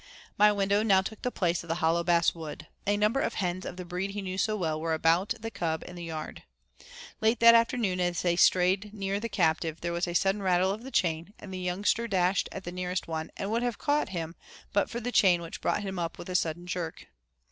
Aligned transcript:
My 0.35 0.51
window 0.51 0.81
now 0.81 1.03
took 1.03 1.21
the 1.21 1.29
place 1.29 1.63
of 1.63 1.67
the 1.67 1.75
hollow 1.75 2.03
bass 2.03 2.33
wood. 2.33 2.65
A 2.87 2.97
number 2.97 3.19
of 3.19 3.35
hens 3.35 3.67
of 3.67 3.77
the 3.77 3.85
breed 3.85 4.09
he 4.09 4.23
knew 4.23 4.35
so 4.39 4.55
well 4.55 4.81
were 4.81 4.95
about 4.95 5.35
the 5.39 5.51
cub 5.51 5.83
in 5.87 5.95
the 5.95 6.03
yard. 6.03 6.41
Late 7.19 7.39
that 7.41 7.53
afternoon 7.53 7.99
as 7.99 8.23
they 8.23 8.35
strayed 8.35 8.95
near 8.95 9.19
the 9.19 9.29
captive 9.29 9.81
there 9.81 9.93
was 9.93 10.07
a 10.07 10.15
sudden 10.15 10.41
rattle 10.41 10.71
of 10.71 10.81
the 10.81 10.89
chain, 10.89 11.35
and 11.37 11.53
the 11.53 11.59
youngster 11.59 12.07
dashed 12.07 12.49
at 12.51 12.63
the 12.63 12.71
nearest 12.71 13.07
one 13.07 13.29
and 13.37 13.51
would 13.51 13.61
have 13.61 13.77
caught 13.77 14.09
him 14.09 14.35
but 14.73 14.89
for 14.89 14.99
the 14.99 15.11
chain 15.11 15.39
which 15.39 15.61
brought 15.61 15.83
him 15.83 15.99
up 15.99 16.17
with 16.17 16.31
a 16.31 16.53
jerk. 16.65 17.05